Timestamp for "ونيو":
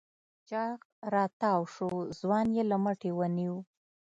3.17-3.57